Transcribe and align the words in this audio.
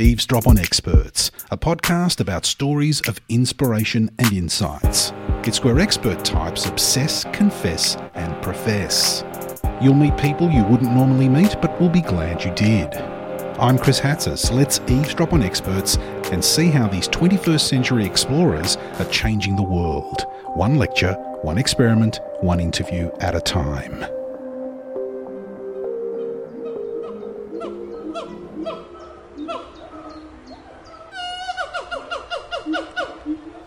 Eavesdrop 0.00 0.46
on 0.46 0.58
Experts, 0.58 1.30
a 1.50 1.58
podcast 1.58 2.20
about 2.20 2.46
stories 2.46 3.00
of 3.06 3.20
inspiration 3.28 4.10
and 4.18 4.32
insights. 4.32 5.12
It's 5.44 5.62
where 5.62 5.78
expert 5.78 6.24
types 6.24 6.64
obsess, 6.64 7.24
confess, 7.32 7.96
and 8.14 8.42
profess. 8.42 9.22
You'll 9.82 9.94
meet 9.94 10.16
people 10.16 10.50
you 10.50 10.64
wouldn't 10.64 10.94
normally 10.94 11.28
meet, 11.28 11.56
but 11.60 11.78
will 11.78 11.90
be 11.90 12.00
glad 12.00 12.42
you 12.42 12.50
did. 12.54 12.94
I'm 13.60 13.76
Chris 13.78 14.00
Hatzis. 14.00 14.50
Let's 14.50 14.80
eavesdrop 14.88 15.34
on 15.34 15.42
experts 15.42 15.96
and 16.32 16.42
see 16.42 16.70
how 16.70 16.88
these 16.88 17.08
21st 17.08 17.60
century 17.60 18.06
explorers 18.06 18.76
are 18.98 19.10
changing 19.10 19.56
the 19.56 19.62
world. 19.62 20.24
One 20.54 20.76
lecture, 20.76 21.12
one 21.42 21.58
experiment, 21.58 22.20
one 22.40 22.60
interview 22.60 23.10
at 23.20 23.34
a 23.34 23.40
time. 23.40 24.06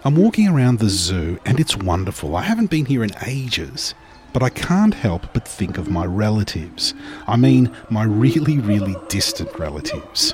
I'm 0.06 0.18
walking 0.18 0.50
around 0.50 0.80
the 0.80 0.90
zoo 0.90 1.40
and 1.46 1.62
it's 1.62 1.78
wonderful. 1.78 2.36
I 2.36 2.42
haven't 2.42 2.70
been 2.70 2.86
here 2.86 3.06
in 3.06 3.12
ages, 3.26 3.94
but 4.34 4.44
I 4.44 4.50
can't 4.50 4.94
help 4.94 5.32
but 5.32 5.48
think 5.48 5.78
of 5.78 5.90
my 5.90 6.06
relatives. 6.06 6.94
I 7.26 7.38
mean, 7.38 7.72
my 7.90 8.04
really, 8.04 8.58
really 8.58 8.98
distant 9.08 9.58
relatives. 9.58 10.34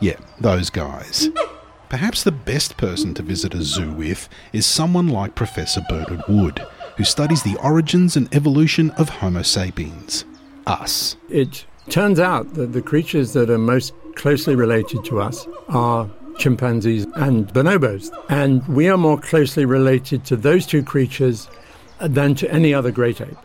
Yeah, 0.00 0.16
those 0.38 0.70
guys. 0.70 1.28
Perhaps 1.88 2.22
the 2.22 2.30
best 2.30 2.76
person 2.76 3.12
to 3.14 3.22
visit 3.22 3.52
a 3.52 3.62
zoo 3.62 3.90
with 3.90 4.28
is 4.52 4.64
someone 4.64 5.08
like 5.08 5.34
Professor 5.34 5.80
Bernard 5.88 6.22
Wood, 6.28 6.64
who 6.96 7.02
studies 7.02 7.42
the 7.42 7.56
origins 7.56 8.16
and 8.16 8.32
evolution 8.32 8.90
of 8.92 9.08
Homo 9.08 9.42
sapiens. 9.42 10.24
Us. 10.68 11.16
It 11.28 11.64
turns 11.88 12.20
out 12.20 12.54
that 12.54 12.74
the 12.74 12.82
creatures 12.82 13.32
that 13.32 13.50
are 13.50 13.58
most 13.58 13.92
closely 14.18 14.54
related 14.54 15.04
to 15.06 15.20
us 15.20 15.46
are 15.68 16.08
chimpanzees 16.38 17.06
and 17.16 17.48
bonobos. 17.54 18.10
And 18.28 18.66
we 18.68 18.88
are 18.88 18.98
more 18.98 19.18
closely 19.18 19.64
related 19.64 20.24
to 20.26 20.36
those 20.36 20.66
two 20.66 20.82
creatures 20.82 21.48
than 22.00 22.34
to 22.36 22.50
any 22.52 22.74
other 22.74 22.90
great 22.90 23.20
ape. 23.20 23.38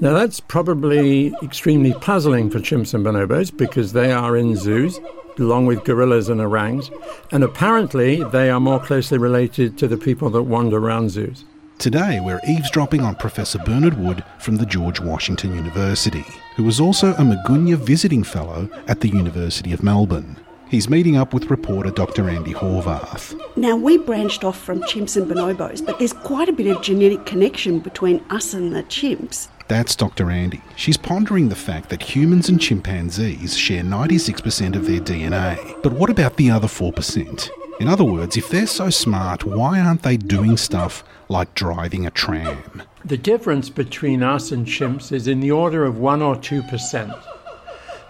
Now, 0.00 0.14
that's 0.14 0.38
probably 0.38 1.34
extremely 1.42 1.92
puzzling 1.94 2.50
for 2.50 2.60
chimps 2.60 2.94
and 2.94 3.04
bonobos 3.04 3.54
because 3.54 3.92
they 3.92 4.12
are 4.12 4.36
in 4.36 4.54
zoos 4.54 5.00
along 5.38 5.66
with 5.66 5.84
gorillas 5.84 6.28
and 6.28 6.40
orangs, 6.40 6.90
and 7.30 7.44
apparently 7.44 8.22
they 8.24 8.50
are 8.50 8.60
more 8.60 8.80
closely 8.80 9.18
related 9.18 9.78
to 9.78 9.86
the 9.86 9.96
people 9.96 10.30
that 10.30 10.42
wander 10.42 10.78
around 10.78 11.10
zoos. 11.10 11.44
Today, 11.78 12.18
we're 12.20 12.40
eavesdropping 12.48 13.02
on 13.02 13.14
Professor 13.14 13.58
Bernard 13.60 13.98
Wood 13.98 14.24
from 14.40 14.56
the 14.56 14.66
George 14.66 15.00
Washington 15.00 15.54
University, 15.54 16.24
who 16.58 16.64
was 16.64 16.80
also 16.80 17.12
a 17.12 17.18
Miegunyah 17.18 17.76
Visiting 17.76 18.24
Fellow 18.24 18.68
at 18.88 18.98
the 18.98 19.08
University 19.08 19.72
of 19.72 19.80
Melbourne. 19.84 20.36
He's 20.68 20.90
meeting 20.90 21.16
up 21.16 21.32
with 21.32 21.50
reporter 21.50 21.92
Dr. 21.92 22.24
Andi 22.24 22.52
Horvath. 22.52 23.40
Now, 23.56 23.76
we 23.76 23.96
branched 23.96 24.42
off 24.42 24.58
from 24.58 24.80
chimps 24.80 25.16
and 25.16 25.30
bonobos, 25.30 25.86
but 25.86 26.00
there's 26.00 26.12
quite 26.12 26.48
a 26.48 26.52
bit 26.52 26.66
of 26.66 26.82
genetic 26.82 27.24
connection 27.26 27.78
between 27.78 28.24
us 28.30 28.54
and 28.54 28.74
the 28.74 28.82
chimps. 28.82 29.46
That's 29.68 29.94
Dr. 29.94 30.24
Andi. 30.24 30.60
She's 30.74 30.96
pondering 30.96 31.48
the 31.48 31.54
fact 31.54 31.90
that 31.90 32.02
humans 32.02 32.48
and 32.48 32.60
chimpanzees 32.60 33.56
share 33.56 33.84
96% 33.84 34.74
of 34.74 34.84
their 34.84 35.00
DNA. 35.00 35.80
But 35.84 35.92
what 35.92 36.10
about 36.10 36.38
the 36.38 36.50
other 36.50 36.66
4%? 36.66 37.50
In 37.78 37.86
other 37.86 38.02
words, 38.02 38.36
if 38.36 38.48
they're 38.48 38.66
so 38.66 38.90
smart, 38.90 39.44
why 39.44 39.78
aren't 39.78 40.02
they 40.02 40.16
doing 40.16 40.56
stuff 40.56 41.04
like 41.28 41.54
driving 41.54 42.06
a 42.06 42.10
tram? 42.10 42.82
The 43.04 43.16
difference 43.16 43.70
between 43.70 44.22
us 44.22 44.52
and 44.52 44.66
chimps 44.66 45.12
is 45.12 45.28
in 45.28 45.40
the 45.40 45.50
order 45.50 45.84
of 45.84 45.98
1 45.98 46.22
or 46.22 46.36
2%. 46.36 47.24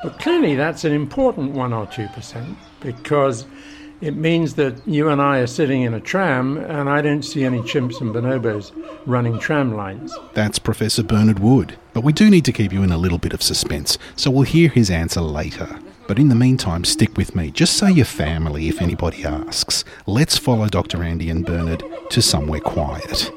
But 0.03 0.19
clearly, 0.21 0.55
that's 0.55 0.85
an 0.85 0.93
important 0.93 1.53
1 1.53 1.73
or 1.73 1.87
2% 1.87 2.57
because 2.81 3.47
it 4.01 4.15
means 4.15 4.55
that 4.55 4.87
you 4.87 5.09
and 5.09 5.21
I 5.21 5.39
are 5.39 5.47
sitting 5.49 5.83
in 5.83 5.93
a 5.93 6.01
tram 6.01 6.57
and 6.57 6.89
I 6.89 7.03
don't 7.03 7.25
see 7.25 7.45
any 7.45 7.59
chimps 7.63 8.01
and 8.01 8.15
bonobos 8.15 8.71
running 9.07 9.41
tram 9.41 9.75
lines. 9.75 10.17
That's 10.35 10.61
Professor 10.61 11.03
Bernard 11.03 11.41
Wood. 11.41 11.77
But 11.95 12.05
we 12.05 12.13
do 12.13 12.31
need 12.31 12.45
to 12.45 12.53
keep 12.53 12.73
you 12.73 12.85
in 12.85 12.93
a 12.93 12.99
little 12.99 13.19
bit 13.19 13.33
of 13.33 13.43
suspense, 13.43 13.99
so 14.15 14.31
we'll 14.31 14.43
hear 14.43 14.69
his 14.69 14.89
answer 14.89 15.21
later. 15.21 15.81
But 16.09 16.19
in 16.19 16.31
the 16.31 16.35
meantime, 16.35 16.85
stick 16.85 17.19
with 17.19 17.37
me. 17.37 17.51
Just 17.51 17.77
say 17.77 17.93
your 17.93 18.07
family 18.07 18.69
if 18.69 18.81
anybody 18.81 19.25
asks. 19.25 19.85
Let's 20.07 20.39
follow 20.39 20.67
Dr. 20.67 20.99
Andi 20.99 21.31
and 21.31 21.45
Bernard 21.45 21.85
to 22.09 22.23
somewhere 22.23 22.61
quiet. 22.61 23.31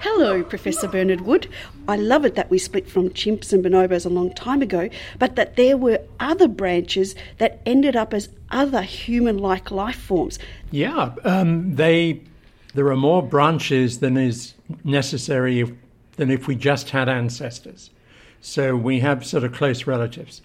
Hello, 0.00 0.44
Professor 0.44 0.86
Bernard 0.86 1.22
Wood. 1.22 1.48
I 1.88 1.96
love 1.96 2.24
it 2.24 2.36
that 2.36 2.48
we 2.48 2.58
split 2.58 2.88
from 2.88 3.10
chimps 3.10 3.52
and 3.52 3.64
bonobos 3.64 4.06
a 4.06 4.08
long 4.08 4.32
time 4.34 4.62
ago, 4.62 4.88
but 5.18 5.34
that 5.34 5.56
there 5.56 5.76
were 5.76 5.98
other 6.20 6.46
branches 6.46 7.16
that 7.38 7.60
ended 7.66 7.96
up 7.96 8.14
as 8.14 8.28
other 8.52 8.82
human 8.82 9.36
like 9.36 9.72
life 9.72 9.98
forms. 9.98 10.38
Yeah, 10.70 11.12
um, 11.24 11.74
they. 11.74 12.22
There 12.74 12.86
are 12.86 12.96
more 12.96 13.22
branches 13.22 13.98
than 13.98 14.16
is 14.16 14.54
necessary 14.84 15.58
if, 15.60 15.72
than 16.16 16.30
if 16.30 16.46
we 16.46 16.54
just 16.54 16.90
had 16.90 17.08
ancestors. 17.08 17.90
So 18.40 18.76
we 18.76 19.00
have 19.00 19.26
sort 19.26 19.42
of 19.42 19.52
close 19.52 19.88
relatives. 19.88 20.40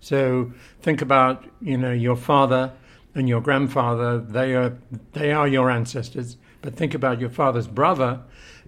So 0.00 0.52
think 0.80 1.02
about 1.02 1.44
you 1.60 1.76
know 1.76 1.92
your 1.92 2.16
father 2.16 2.72
and 3.14 3.28
your 3.28 3.40
grandfather; 3.40 4.18
they 4.18 4.54
are 4.54 4.76
they 5.12 5.32
are 5.32 5.48
your 5.48 5.70
ancestors. 5.70 6.36
But 6.60 6.74
think 6.74 6.94
about 6.94 7.20
your 7.20 7.30
father's 7.30 7.68
brother, 7.68 8.20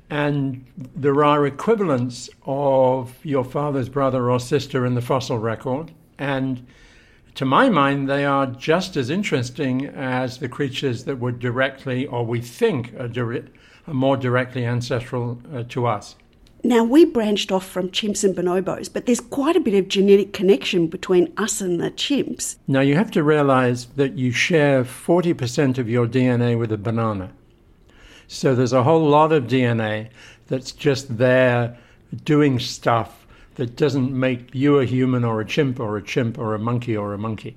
and 0.08 0.64
there 0.76 1.24
are 1.24 1.46
equivalents 1.46 2.30
of 2.46 3.24
your 3.24 3.44
father's 3.44 3.88
brother 3.88 4.30
or 4.30 4.38
sister 4.38 4.86
in 4.86 4.94
the 4.94 5.02
fossil 5.02 5.38
record, 5.38 5.92
and 6.18 6.66
to 7.36 7.44
my 7.44 7.68
mind, 7.68 8.08
they 8.08 8.24
are 8.24 8.46
just 8.46 8.96
as 8.96 9.08
interesting 9.08 9.86
as 9.86 10.38
the 10.38 10.48
creatures 10.48 11.04
that 11.04 11.18
were 11.18 11.32
directly, 11.32 12.06
or 12.06 12.26
we 12.26 12.40
think, 12.40 12.92
are, 12.94 13.08
are 13.86 13.94
more 13.94 14.16
directly 14.16 14.66
ancestral 14.66 15.40
uh, 15.54 15.62
to 15.68 15.86
us. 15.86 16.16
Now, 16.62 16.84
we 16.84 17.06
branched 17.06 17.50
off 17.50 17.66
from 17.66 17.88
chimps 17.88 18.22
and 18.22 18.36
bonobos, 18.36 18.92
but 18.92 19.06
there's 19.06 19.20
quite 19.20 19.56
a 19.56 19.60
bit 19.60 19.74
of 19.74 19.88
genetic 19.88 20.32
connection 20.32 20.88
between 20.88 21.32
us 21.36 21.60
and 21.60 21.80
the 21.80 21.90
chimps. 21.90 22.56
Now, 22.68 22.80
you 22.80 22.96
have 22.96 23.10
to 23.12 23.22
realize 23.22 23.86
that 23.96 24.18
you 24.18 24.30
share 24.30 24.84
40% 24.84 25.78
of 25.78 25.88
your 25.88 26.06
DNA 26.06 26.58
with 26.58 26.70
a 26.70 26.76
banana. 26.76 27.32
So 28.28 28.54
there's 28.54 28.74
a 28.74 28.82
whole 28.82 29.08
lot 29.08 29.32
of 29.32 29.44
DNA 29.44 30.10
that's 30.48 30.72
just 30.72 31.16
there 31.16 31.78
doing 32.24 32.58
stuff 32.58 33.26
that 33.54 33.76
doesn't 33.76 34.12
make 34.12 34.54
you 34.54 34.78
a 34.78 34.84
human 34.84 35.24
or 35.24 35.40
a 35.40 35.46
chimp 35.46 35.80
or 35.80 35.96
a 35.96 36.02
chimp 36.02 36.38
or 36.38 36.54
a 36.54 36.58
monkey 36.58 36.96
or 36.96 37.14
a 37.14 37.18
monkey. 37.18 37.56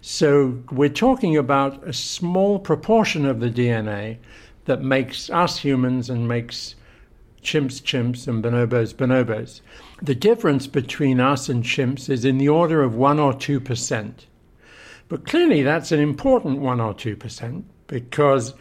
So 0.00 0.62
we're 0.72 0.88
talking 0.88 1.36
about 1.36 1.86
a 1.86 1.92
small 1.92 2.58
proportion 2.58 3.24
of 3.24 3.40
the 3.40 3.50
DNA 3.50 4.18
that 4.64 4.82
makes 4.82 5.30
us 5.30 5.58
humans 5.58 6.10
and 6.10 6.26
makes 6.26 6.74
chimps 7.42 7.80
chimps 7.80 8.26
and 8.28 8.42
bonobos 8.42 8.94
bonobos. 8.94 9.60
The 10.00 10.14
difference 10.14 10.66
between 10.66 11.20
us 11.20 11.48
and 11.48 11.64
chimps 11.64 12.08
is 12.08 12.24
in 12.24 12.38
the 12.38 12.48
order 12.48 12.82
of 12.82 12.94
1 12.94 13.18
or 13.18 13.32
2%. 13.32 14.12
But 15.08 15.26
clearly 15.26 15.62
that's 15.62 15.92
an 15.92 16.00
important 16.00 16.60
1 16.60 16.80
or 16.80 16.94
2% 16.94 17.64
because 17.86 18.54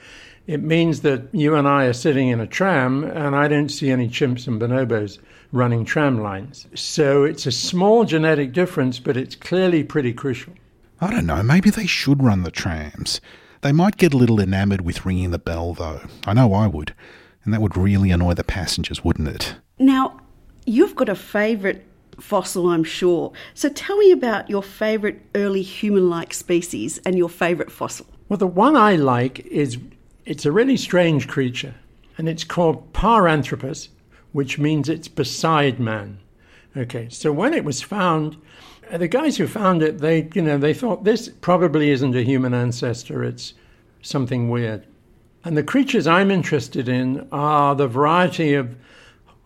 it 0.47 0.61
means 0.61 1.01
that 1.01 1.23
you 1.31 1.55
and 1.55 1.67
I 1.67 1.85
are 1.85 1.93
sitting 1.93 2.27
in 2.27 2.41
a 2.41 2.47
tram 2.47 3.03
and 3.03 3.35
I 3.35 3.47
don't 3.47 3.69
see 3.69 3.89
any 3.89 4.09
chimps 4.09 4.47
and 4.47 4.59
bonobos 4.59 5.19
running 5.51 5.85
tram 5.85 6.21
lines. 6.21 6.67
So 6.75 7.23
it's 7.23 7.45
a 7.45 7.51
small 7.51 8.05
genetic 8.05 8.53
difference, 8.53 8.99
but 8.99 9.17
it's 9.17 9.35
clearly 9.35 9.83
pretty 9.83 10.13
crucial. 10.13 10.53
I 10.99 11.11
don't 11.11 11.25
know, 11.25 11.41
maybe 11.41 11.69
they 11.69 11.87
should 11.87 12.21
run 12.21 12.43
the 12.43 12.51
trams. 12.51 13.21
They 13.61 13.71
might 13.71 13.97
get 13.97 14.13
a 14.13 14.17
little 14.17 14.39
enamoured 14.39 14.81
with 14.81 15.05
ringing 15.05 15.31
the 15.31 15.39
bell, 15.39 15.73
though. 15.73 16.01
I 16.25 16.33
know 16.33 16.53
I 16.53 16.67
would. 16.67 16.93
And 17.43 17.53
that 17.53 17.61
would 17.61 17.75
really 17.75 18.11
annoy 18.11 18.33
the 18.33 18.43
passengers, 18.43 19.03
wouldn't 19.03 19.27
it? 19.27 19.55
Now, 19.79 20.19
you've 20.65 20.95
got 20.95 21.09
a 21.09 21.15
favourite 21.15 21.83
fossil, 22.19 22.69
I'm 22.69 22.83
sure. 22.83 23.31
So 23.53 23.69
tell 23.69 23.97
me 23.97 24.11
about 24.11 24.49
your 24.49 24.63
favourite 24.63 25.21
early 25.35 25.61
human 25.61 26.09
like 26.09 26.33
species 26.33 26.99
and 26.99 27.17
your 27.17 27.29
favourite 27.29 27.71
fossil. 27.71 28.05
Well, 28.29 28.37
the 28.37 28.47
one 28.47 28.75
I 28.75 28.95
like 28.95 29.39
is 29.47 29.77
it's 30.25 30.45
a 30.45 30.51
really 30.51 30.77
strange 30.77 31.27
creature, 31.27 31.75
and 32.17 32.29
it's 32.29 32.43
called 32.43 32.93
Paranthropus, 32.93 33.89
which 34.31 34.59
means 34.59 34.87
it's 34.87 35.07
beside 35.07 35.79
man. 35.79 36.19
Okay, 36.77 37.09
so 37.09 37.33
when 37.33 37.53
it 37.53 37.65
was 37.65 37.81
found, 37.81 38.37
uh, 38.89 38.97
the 38.97 39.07
guys 39.07 39.35
who 39.35 39.47
found 39.47 39.81
it, 39.81 39.97
they 39.97 40.29
you 40.33 40.41
know 40.41 40.57
they 40.57 40.73
thought 40.73 41.03
this 41.03 41.27
probably 41.41 41.89
isn't 41.89 42.15
a 42.15 42.23
human 42.23 42.53
ancestor; 42.53 43.23
it's 43.23 43.53
something 44.01 44.49
weird. 44.49 44.85
And 45.43 45.57
the 45.57 45.63
creatures 45.63 46.07
I'm 46.07 46.31
interested 46.31 46.87
in 46.87 47.27
are 47.31 47.75
the 47.75 47.87
variety 47.87 48.53
of 48.53 48.75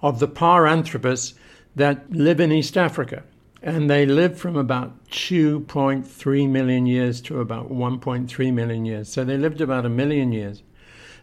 of 0.02 0.20
the 0.20 0.28
Paranthropus 0.28 1.34
that 1.76 2.12
live 2.12 2.40
in 2.40 2.52
East 2.52 2.78
Africa, 2.78 3.24
and 3.64 3.90
they 3.90 4.06
live 4.06 4.38
from 4.38 4.56
about 4.56 5.04
2.3 5.10 6.50
million 6.50 6.86
years 6.86 7.22
to 7.22 7.40
about 7.40 7.72
1.3 7.72 8.54
million 8.54 8.86
years. 8.86 9.10
So 9.10 9.24
they 9.24 9.38
lived 9.38 9.62
about 9.62 9.86
a 9.86 9.90
million 9.90 10.32
years. 10.32 10.62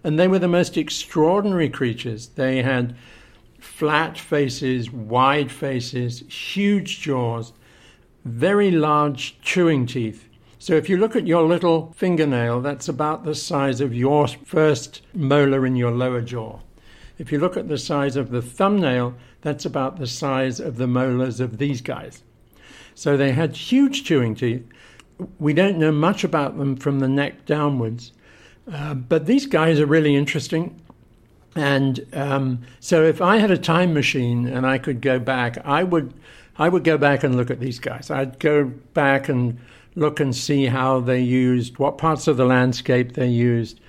And 0.03 0.19
they 0.19 0.27
were 0.27 0.41
the 0.41 0.49
most 0.49 0.77
extraordinary 0.77 1.69
creatures. 1.69 2.29
They 2.29 2.63
had 2.63 2.97
flat 3.61 4.19
faces, 4.19 4.91
wide 4.91 5.53
faces, 5.53 6.25
huge 6.29 7.01
jaws. 7.01 7.53
very 8.25 8.71
large 8.71 9.41
chewing 9.43 9.87
teeth. 9.87 10.29
So 10.63 10.75
if 10.75 10.89
you 10.89 10.97
look 10.97 11.17
at 11.17 11.27
your 11.27 11.43
little 11.43 11.93
fingernail, 11.97 12.61
that's 12.61 12.89
about 12.89 13.25
the 13.25 13.35
size 13.35 13.81
of 13.81 13.93
your 13.93 14.29
first 14.29 15.03
molar 15.13 15.67
in 15.67 15.75
your 15.75 15.91
lower 15.91 16.21
jaw. 16.21 16.61
If 17.19 17.33
you 17.33 17.41
look 17.41 17.57
at 17.57 17.67
the 17.67 17.77
size 17.77 18.15
of 18.15 18.31
the 18.31 18.43
thumbnail, 18.43 19.15
that's 19.41 19.65
about 19.65 19.99
the 19.99 20.07
size 20.07 20.61
of 20.61 20.77
the 20.77 20.87
molars 20.87 21.41
of 21.41 21.59
these 21.59 21.81
guys. 21.81 22.23
So 22.95 23.17
they 23.17 23.33
had 23.33 23.57
huge 23.57 24.05
chewing 24.05 24.37
teeth. 24.37 24.65
We 25.41 25.53
don't 25.53 25.79
know 25.79 25.91
much 25.91 26.23
about 26.23 26.57
them 26.57 26.77
from 26.77 27.01
the 27.01 27.09
neck 27.09 27.45
downwards, 27.45 28.13
uh, 28.73 28.95
but 28.95 29.27
these 29.27 29.47
guys 29.47 29.81
are 29.81 29.87
really 29.87 30.15
interesting. 30.15 30.81
And 31.57 32.07
um, 32.13 32.61
so 32.79 33.03
if 33.03 33.21
I 33.21 33.39
had 33.39 33.51
a 33.51 33.59
time 33.59 33.93
machine 33.93 34.47
and 34.47 34.65
I 34.65 34.79
could 34.79 35.01
go 35.01 35.19
back, 35.19 35.59
I 35.67 35.83
would 35.83 36.15
I 36.57 36.69
would 36.69 36.85
go 36.85 36.99
back 36.99 37.25
and 37.25 37.35
look 37.35 37.51
at 37.51 37.59
these 37.59 37.81
guys. 37.81 38.13
I'd 38.13 38.39
go 38.39 38.67
back 38.95 39.29
and 39.29 39.59
look 39.95 40.21
and 40.21 40.35
see 40.35 40.67
how 40.67 41.01
they 41.01 41.21
used, 41.21 41.79
what 41.79 41.99
parts 41.99 42.27
of 42.27 42.37
the 42.37 42.45
landscape 42.45 43.13
they 43.13 43.29
used. 43.29 43.81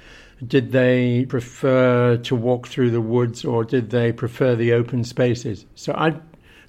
Did 0.46 0.72
they 0.72 1.26
prefer 1.26 2.18
to 2.18 2.36
walk 2.36 2.68
through 2.68 2.92
the 2.92 3.02
woods 3.02 3.46
or 3.46 3.64
did 3.64 3.92
they 3.92 4.12
prefer 4.12 4.56
the 4.56 4.74
open 4.74 5.04
spaces? 5.04 5.66
So 5.76 5.94
I'd, 5.96 6.20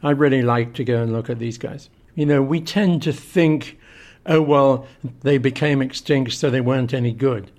I'd 0.02 0.18
really 0.18 0.42
like 0.42 0.74
to 0.74 0.84
go 0.84 1.02
and 1.02 1.12
look 1.12 1.28
at 1.28 1.38
these 1.38 1.58
guys. 1.58 1.90
You 2.14 2.26
know, 2.26 2.42
we 2.42 2.60
tend 2.60 3.02
to 3.02 3.12
think, 3.12 3.78
oh, 4.26 4.40
well, 4.40 4.86
they 5.22 5.38
became 5.38 5.82
extinct, 5.82 6.34
so 6.34 6.48
they 6.48 6.60
weren't 6.60 6.94
any 6.94 7.12
good. 7.12 7.50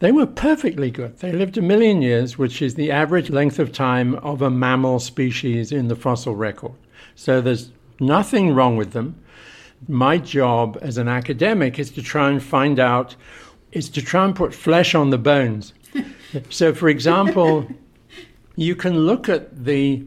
They 0.00 0.12
were 0.12 0.26
perfectly 0.26 0.90
good. 0.90 1.18
They 1.18 1.32
lived 1.32 1.58
a 1.58 1.62
million 1.62 2.02
years, 2.02 2.38
which 2.38 2.62
is 2.62 2.76
the 2.76 2.90
average 2.90 3.30
length 3.30 3.58
of 3.58 3.72
time 3.72 4.14
of 4.16 4.40
a 4.40 4.48
mammal 4.48 5.00
species 5.00 5.72
in 5.72 5.88
the 5.88 5.96
fossil 5.96 6.36
record. 6.36 6.72
So 7.16 7.40
there's 7.40 7.72
nothing 8.00 8.54
wrong 8.54 8.76
with 8.76 8.92
them. 8.92 9.20
My 9.86 10.18
job 10.18 10.78
as 10.80 10.98
an 10.98 11.08
academic 11.08 11.78
is 11.78 11.90
to 11.92 12.02
try 12.02 12.30
and 12.30 12.42
find 12.42 12.80
out, 12.80 13.14
is 13.72 13.88
to 13.90 14.02
try 14.02 14.24
and 14.24 14.34
put 14.34 14.52
flesh 14.54 14.94
on 14.94 15.10
the 15.10 15.18
bones. 15.18 15.72
so, 16.50 16.74
for 16.74 16.88
example, 16.88 17.68
you 18.56 18.74
can 18.74 18.98
look 18.98 19.28
at 19.28 19.64
the 19.64 20.04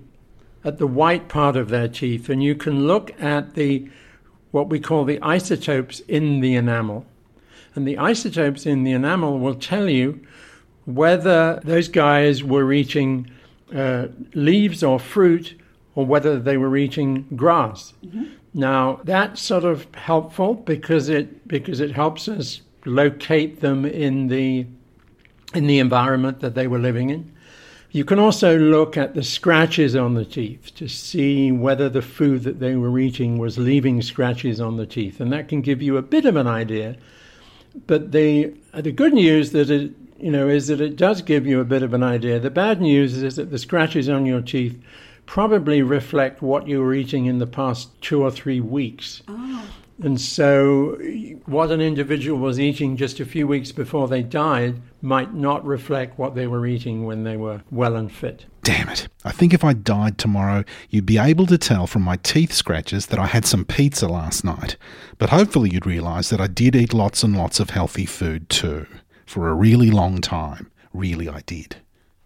at 0.63 0.77
the 0.77 0.85
white 0.85 1.27
part 1.27 1.55
of 1.55 1.69
their 1.69 1.87
teeth, 1.87 2.29
and 2.29 2.43
you 2.43 2.53
can 2.53 2.85
look 2.85 3.19
at 3.21 3.55
the 3.55 3.89
what 4.51 4.69
we 4.69 4.79
call 4.79 5.05
the 5.05 5.21
isotopes 5.21 6.01
in 6.01 6.41
the 6.41 6.55
enamel. 6.55 7.05
And 7.73 7.87
the 7.87 7.97
isotopes 7.97 8.65
in 8.65 8.83
the 8.83 8.91
enamel 8.91 9.39
will 9.39 9.55
tell 9.55 9.89
you 9.89 10.19
whether 10.85 11.61
those 11.63 11.87
guys 11.87 12.43
were 12.43 12.73
eating 12.73 13.31
uh, 13.73 14.07
leaves 14.33 14.83
or 14.83 14.99
fruit 14.99 15.57
or 16.01 16.05
whether 16.05 16.39
they 16.39 16.57
were 16.57 16.75
eating 16.75 17.27
grass. 17.35 17.93
Mm-hmm. 18.03 18.25
Now 18.53 18.99
that's 19.03 19.41
sort 19.41 19.63
of 19.63 19.87
helpful 19.93 20.55
because 20.55 21.09
it 21.09 21.47
because 21.47 21.79
it 21.79 21.91
helps 21.91 22.27
us 22.27 22.61
locate 22.85 23.61
them 23.61 23.85
in 23.85 24.27
the 24.27 24.65
in 25.53 25.67
the 25.67 25.79
environment 25.79 26.39
that 26.39 26.55
they 26.55 26.67
were 26.67 26.79
living 26.79 27.11
in. 27.11 27.31
You 27.91 28.05
can 28.05 28.19
also 28.19 28.57
look 28.57 28.95
at 28.97 29.15
the 29.15 29.23
scratches 29.23 29.95
on 29.95 30.13
the 30.13 30.23
teeth 30.23 30.71
to 30.75 30.87
see 30.87 31.51
whether 31.51 31.89
the 31.89 32.01
food 32.01 32.43
that 32.43 32.59
they 32.59 32.75
were 32.75 32.97
eating 32.97 33.37
was 33.37 33.57
leaving 33.57 34.01
scratches 34.01 34.61
on 34.61 34.77
the 34.77 34.85
teeth, 34.85 35.19
and 35.19 35.31
that 35.33 35.49
can 35.49 35.61
give 35.61 35.81
you 35.81 35.97
a 35.97 36.01
bit 36.01 36.25
of 36.25 36.35
an 36.35 36.47
idea. 36.47 36.95
But 37.87 38.11
the 38.11 38.53
the 38.73 38.91
good 38.91 39.13
news 39.13 39.51
that 39.51 39.69
it 39.69 39.91
you 40.19 40.31
know 40.31 40.47
is 40.49 40.67
that 40.67 40.81
it 40.81 40.95
does 40.95 41.21
give 41.21 41.45
you 41.45 41.59
a 41.59 41.65
bit 41.65 41.83
of 41.83 41.93
an 41.93 42.03
idea. 42.03 42.39
The 42.39 42.49
bad 42.49 42.81
news 42.81 43.21
is 43.21 43.35
that 43.35 43.51
the 43.51 43.59
scratches 43.59 44.09
on 44.09 44.25
your 44.25 44.41
teeth 44.41 44.81
probably 45.31 45.81
reflect 45.81 46.41
what 46.41 46.67
you 46.67 46.81
were 46.81 46.93
eating 46.93 47.25
in 47.25 47.37
the 47.37 47.47
past 47.47 47.89
two 48.01 48.21
or 48.21 48.29
three 48.29 48.59
weeks. 48.59 49.21
Oh. 49.29 49.65
And 50.03 50.19
so, 50.19 50.97
what 51.45 51.71
an 51.71 51.79
individual 51.79 52.37
was 52.37 52.59
eating 52.59 52.97
just 52.97 53.21
a 53.21 53.25
few 53.25 53.47
weeks 53.47 53.71
before 53.71 54.09
they 54.09 54.23
died 54.23 54.81
might 55.01 55.33
not 55.33 55.65
reflect 55.65 56.19
what 56.19 56.35
they 56.35 56.47
were 56.47 56.67
eating 56.67 57.05
when 57.05 57.23
they 57.23 57.37
were 57.37 57.61
well 57.71 57.95
and 57.95 58.11
fit. 58.11 58.45
Damn 58.63 58.89
it. 58.89 59.07
I 59.23 59.31
think 59.31 59.53
if 59.53 59.63
I 59.63 59.71
died 59.71 60.17
tomorrow, 60.17 60.65
you'd 60.89 61.05
be 61.05 61.17
able 61.17 61.45
to 61.45 61.57
tell 61.57 61.87
from 61.87 62.01
my 62.01 62.17
teeth 62.17 62.51
scratches 62.51 63.05
that 63.05 63.19
I 63.19 63.27
had 63.27 63.45
some 63.45 63.63
pizza 63.63 64.09
last 64.09 64.43
night. 64.43 64.75
But 65.17 65.29
hopefully, 65.29 65.69
you'd 65.71 65.85
realise 65.85 66.27
that 66.31 66.41
I 66.41 66.47
did 66.47 66.75
eat 66.75 66.93
lots 66.93 67.23
and 67.23 67.37
lots 67.37 67.61
of 67.61 67.69
healthy 67.69 68.05
food 68.05 68.49
too. 68.49 68.85
For 69.25 69.47
a 69.47 69.53
really 69.53 69.91
long 69.91 70.19
time. 70.19 70.69
Really, 70.93 71.29
I 71.29 71.39
did. 71.45 71.77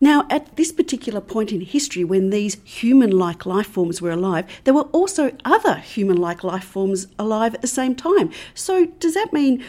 Now, 0.01 0.27
at 0.29 0.57
this 0.57 0.71
particular 0.71 1.21
point 1.21 1.51
in 1.51 1.61
history, 1.61 2.03
when 2.03 2.29
these 2.29 2.57
human 2.65 3.11
like 3.11 3.45
life 3.45 3.67
forms 3.67 4.01
were 4.01 4.11
alive, 4.11 4.45
there 4.65 4.73
were 4.73 4.89
also 4.91 5.31
other 5.45 5.75
human 5.75 6.17
like 6.17 6.43
life 6.43 6.65
forms 6.65 7.07
alive 7.17 7.55
at 7.55 7.61
the 7.61 7.67
same 7.67 7.95
time. 7.95 8.29
So, 8.53 8.87
does 8.99 9.13
that 9.13 9.31
mean 9.31 9.63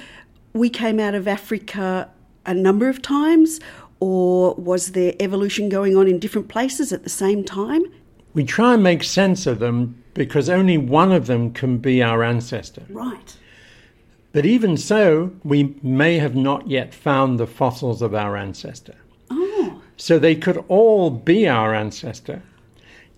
we 0.52 0.68
came 0.68 0.98
out 0.98 1.14
of 1.14 1.28
Africa 1.28 2.10
a 2.44 2.54
number 2.54 2.88
of 2.88 3.02
times, 3.02 3.60
or 4.00 4.54
was 4.54 4.92
there 4.92 5.14
evolution 5.20 5.68
going 5.68 5.96
on 5.96 6.08
in 6.08 6.18
different 6.18 6.48
places 6.48 6.92
at 6.92 7.04
the 7.04 7.10
same 7.10 7.44
time? 7.44 7.84
We 8.34 8.44
try 8.44 8.74
and 8.74 8.82
make 8.82 9.04
sense 9.04 9.46
of 9.46 9.60
them 9.60 10.02
because 10.12 10.48
only 10.48 10.76
one 10.76 11.12
of 11.12 11.26
them 11.26 11.52
can 11.52 11.78
be 11.78 12.02
our 12.02 12.22
ancestor. 12.22 12.82
Right. 12.88 13.36
But 14.32 14.44
even 14.44 14.76
so, 14.76 15.32
we 15.44 15.76
may 15.82 16.18
have 16.18 16.34
not 16.34 16.68
yet 16.68 16.92
found 16.92 17.38
the 17.38 17.46
fossils 17.46 18.02
of 18.02 18.14
our 18.14 18.36
ancestor. 18.36 18.96
So 19.96 20.18
they 20.18 20.34
could 20.34 20.62
all 20.68 21.10
be 21.10 21.48
our 21.48 21.74
ancestor, 21.74 22.42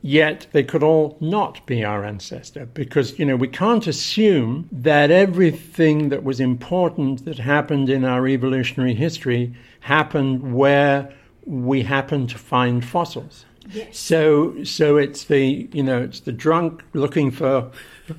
yet 0.01 0.47
they 0.53 0.63
could 0.63 0.83
all 0.83 1.17
not 1.21 1.65
be 1.67 1.85
our 1.85 2.05
ancestor 2.05 2.67
because, 2.67 3.19
you 3.19 3.25
know, 3.25 3.37
we 3.37 3.49
can't 3.49 3.87
assume 3.87 4.69
that 4.71 5.11
everything 5.11 6.09
that 6.11 6.23
was 6.23 6.39
important 6.39 7.25
that 7.25 7.39
happened 7.39 7.91
in 7.91 8.05
our 8.05 8.29
evolutionary 8.29 8.95
history 8.95 9.55
happened 9.81 10.55
where 10.55 11.13
we 11.47 11.83
happen 11.83 12.27
to 12.29 12.39
find 12.39 12.85
fossils. 12.85 13.45
Yes. 13.71 13.99
So, 13.99 14.63
so 14.65 14.97
it's 14.97 15.25
the 15.25 15.69
you 15.73 15.83
know 15.83 16.03
it's 16.03 16.21
the 16.21 16.33
drunk 16.33 16.83
looking 16.95 17.31
for 17.31 17.71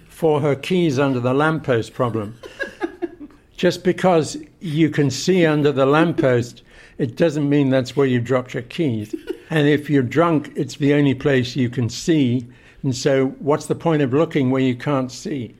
for 0.07 0.41
her 0.41 0.55
keys 0.55 0.99
under 0.99 1.19
the 1.19 1.33
lamppost 1.33 1.93
problem. 1.93 2.37
Just 3.57 3.83
because 3.83 4.37
you 4.59 4.89
can 4.89 5.09
see 5.09 5.45
under 5.45 5.71
the 5.71 5.85
lamppost 5.85 6.63
it 6.99 7.15
doesn't 7.15 7.49
mean 7.49 7.69
that's 7.69 7.95
where 7.95 8.05
you 8.05 8.19
dropped 8.19 8.53
your 8.53 8.63
keys. 8.63 9.15
and 9.49 9.67
if 9.67 9.89
you're 9.89 10.03
drunk, 10.03 10.51
it's 10.55 10.75
the 10.75 10.93
only 10.93 11.15
place 11.15 11.55
you 11.55 11.69
can 11.69 11.89
see. 11.89 12.45
And 12.83 12.95
so, 12.95 13.29
what's 13.39 13.65
the 13.65 13.75
point 13.75 14.03
of 14.03 14.13
looking 14.13 14.51
where 14.51 14.61
you 14.61 14.75
can't 14.75 15.11
see? 15.11 15.55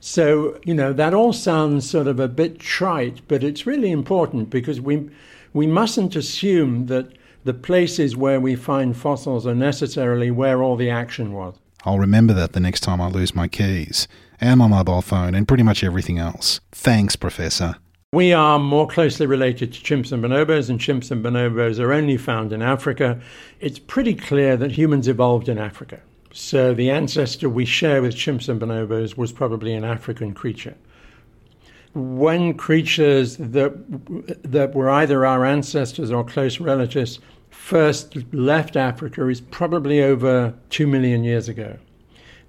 So, 0.00 0.60
you 0.64 0.74
know, 0.74 0.92
that 0.92 1.14
all 1.14 1.32
sounds 1.32 1.88
sort 1.88 2.06
of 2.06 2.20
a 2.20 2.28
bit 2.28 2.58
trite, 2.58 3.22
but 3.26 3.42
it's 3.42 3.66
really 3.66 3.90
important 3.90 4.50
because 4.50 4.78
we, 4.78 5.08
we 5.54 5.66
mustn't 5.66 6.14
assume 6.14 6.86
that 6.86 7.10
the 7.44 7.54
places 7.54 8.14
where 8.14 8.38
we 8.38 8.54
find 8.54 8.96
fossils 8.96 9.46
are 9.46 9.54
necessarily 9.54 10.30
where 10.30 10.62
all 10.62 10.76
the 10.76 10.90
action 10.90 11.32
was. 11.32 11.54
I'll 11.86 11.98
remember 11.98 12.34
that 12.34 12.52
the 12.52 12.60
next 12.60 12.80
time 12.80 13.00
I 13.00 13.08
lose 13.08 13.34
my 13.34 13.48
keys 13.48 14.06
and 14.40 14.58
my 14.58 14.66
mobile 14.66 15.02
phone 15.02 15.34
and 15.34 15.48
pretty 15.48 15.62
much 15.62 15.82
everything 15.82 16.18
else. 16.18 16.60
Thanks, 16.72 17.16
Professor. 17.16 17.76
We 18.14 18.32
are 18.32 18.60
more 18.60 18.86
closely 18.86 19.26
related 19.26 19.72
to 19.72 19.80
chimps 19.80 20.12
and 20.12 20.22
bonobos, 20.22 20.70
and 20.70 20.78
chimps 20.78 21.10
and 21.10 21.24
bonobos 21.24 21.80
are 21.80 21.92
only 21.92 22.16
found 22.16 22.52
in 22.52 22.62
Africa. 22.62 23.20
It's 23.58 23.80
pretty 23.80 24.14
clear 24.14 24.56
that 24.56 24.70
humans 24.70 25.08
evolved 25.08 25.48
in 25.48 25.58
Africa. 25.58 26.00
So 26.32 26.74
the 26.74 26.92
ancestor 26.92 27.48
we 27.48 27.64
share 27.64 28.02
with 28.02 28.14
chimps 28.14 28.48
and 28.48 28.60
bonobos 28.60 29.16
was 29.16 29.32
probably 29.32 29.74
an 29.74 29.82
African 29.82 30.32
creature. 30.32 30.76
When 31.92 32.54
creatures 32.54 33.36
that, 33.38 33.74
that 34.44 34.76
were 34.76 34.90
either 34.90 35.26
our 35.26 35.44
ancestors 35.44 36.12
or 36.12 36.22
close 36.22 36.60
relatives 36.60 37.18
first 37.50 38.14
left 38.32 38.76
Africa 38.76 39.28
is 39.28 39.40
probably 39.40 40.00
over 40.00 40.54
two 40.70 40.86
million 40.86 41.24
years 41.24 41.48
ago. 41.48 41.78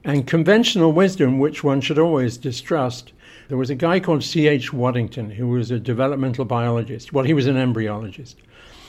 And 0.04 0.28
conventional 0.28 0.92
wisdom, 0.92 1.40
which 1.40 1.64
one 1.64 1.82
should 1.82 1.98
always 1.98 2.38
distrust, 2.38 3.14
there 3.48 3.58
was 3.58 3.70
a 3.70 3.76
guy 3.76 4.00
called 4.00 4.24
C.H. 4.24 4.74
Waddington 4.74 5.30
who 5.30 5.48
was 5.48 5.72
a 5.72 5.80
developmental 5.80 6.46
biologist. 6.46 7.14
Well, 7.14 7.26
he 7.26 7.34
was 7.34 7.48
an 7.48 7.56
embryologist. 7.56 8.36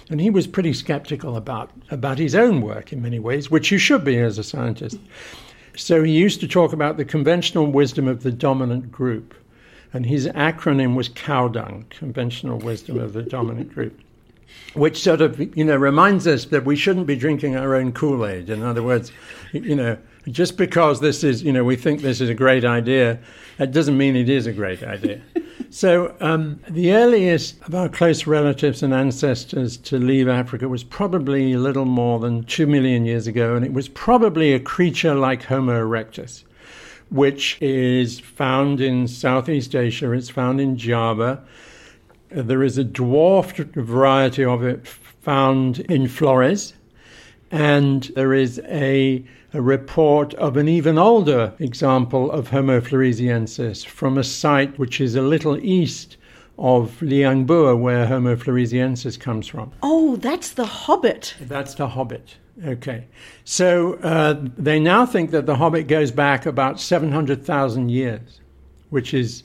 And 0.08 0.20
he 0.20 0.30
was 0.30 0.46
pretty 0.46 0.72
skeptical 0.72 1.36
about, 1.36 1.70
about 1.90 2.18
his 2.18 2.34
own 2.34 2.60
work 2.60 2.92
in 2.92 3.02
many 3.02 3.18
ways, 3.18 3.50
which 3.50 3.70
you 3.70 3.78
should 3.78 4.04
be 4.04 4.18
as 4.18 4.38
a 4.38 4.44
scientist. 4.44 4.98
So 5.76 6.02
he 6.02 6.12
used 6.12 6.40
to 6.40 6.48
talk 6.48 6.72
about 6.72 6.96
the 6.96 7.04
conventional 7.04 7.66
wisdom 7.66 8.08
of 8.08 8.22
the 8.22 8.32
dominant 8.32 8.90
group. 8.90 9.34
And 9.92 10.06
his 10.06 10.26
acronym 10.28 10.94
was 10.94 11.08
COWDUNG, 11.08 11.88
Conventional 11.90 12.58
Wisdom 12.58 12.98
of 12.98 13.12
the 13.12 13.22
Dominant 13.22 13.72
Group, 13.72 13.98
which 14.74 15.00
sort 15.00 15.20
of, 15.20 15.38
you 15.56 15.64
know, 15.64 15.76
reminds 15.76 16.26
us 16.26 16.46
that 16.46 16.64
we 16.64 16.76
shouldn't 16.76 17.06
be 17.06 17.16
drinking 17.16 17.56
our 17.56 17.74
own 17.74 17.92
Kool 17.92 18.26
Aid. 18.26 18.50
In 18.50 18.62
other 18.62 18.82
words, 18.82 19.10
you 19.52 19.74
know, 19.74 19.96
just 20.30 20.56
because 20.56 21.00
this 21.00 21.22
is, 21.22 21.42
you 21.42 21.52
know, 21.52 21.64
we 21.64 21.76
think 21.76 22.00
this 22.00 22.20
is 22.20 22.28
a 22.28 22.34
great 22.34 22.64
idea, 22.64 23.18
that 23.58 23.72
doesn't 23.72 23.96
mean 23.96 24.16
it 24.16 24.28
is 24.28 24.46
a 24.46 24.52
great 24.52 24.82
idea. 24.82 25.20
so, 25.70 26.14
um, 26.20 26.60
the 26.68 26.92
earliest 26.92 27.60
of 27.62 27.74
our 27.74 27.88
close 27.88 28.26
relatives 28.26 28.82
and 28.82 28.92
ancestors 28.92 29.76
to 29.78 29.98
leave 29.98 30.28
Africa 30.28 30.68
was 30.68 30.84
probably 30.84 31.52
a 31.52 31.58
little 31.58 31.84
more 31.84 32.18
than 32.18 32.44
two 32.44 32.66
million 32.66 33.04
years 33.04 33.26
ago, 33.26 33.54
and 33.54 33.64
it 33.64 33.72
was 33.72 33.88
probably 33.88 34.52
a 34.52 34.60
creature 34.60 35.14
like 35.14 35.44
Homo 35.44 35.80
erectus, 35.80 36.42
which 37.10 37.60
is 37.62 38.18
found 38.18 38.80
in 38.80 39.06
Southeast 39.06 39.74
Asia, 39.74 40.12
it's 40.12 40.28
found 40.28 40.60
in 40.60 40.76
Java. 40.76 41.42
There 42.30 42.64
is 42.64 42.76
a 42.78 42.84
dwarfed 42.84 43.58
variety 43.76 44.44
of 44.44 44.64
it 44.64 44.86
found 45.26 45.78
in 45.80 46.08
Flores, 46.08 46.74
and 47.50 48.02
there 48.14 48.34
is 48.34 48.60
a, 48.66 49.24
a 49.56 49.62
report 49.62 50.34
of 50.34 50.58
an 50.58 50.68
even 50.68 50.98
older 50.98 51.54
example 51.58 52.30
of 52.30 52.50
Homo 52.50 52.78
floresiensis 52.78 53.86
from 53.86 54.18
a 54.18 54.22
site 54.22 54.78
which 54.78 55.00
is 55.00 55.16
a 55.16 55.22
little 55.22 55.56
east 55.64 56.18
of 56.58 57.00
Liang 57.00 57.46
Bua, 57.46 57.74
where 57.74 58.06
Homo 58.06 58.36
floresiensis 58.36 59.18
comes 59.18 59.46
from. 59.46 59.72
Oh, 59.82 60.16
that's 60.16 60.50
the 60.50 60.66
Hobbit. 60.66 61.36
That's 61.40 61.74
the 61.74 61.88
Hobbit. 61.88 62.36
Okay. 62.66 63.06
So 63.44 63.94
uh, 63.94 64.34
they 64.58 64.78
now 64.78 65.06
think 65.06 65.30
that 65.30 65.46
the 65.46 65.56
Hobbit 65.56 65.88
goes 65.88 66.10
back 66.10 66.44
about 66.44 66.78
700,000 66.78 67.88
years, 67.88 68.42
which 68.90 69.14
is, 69.14 69.42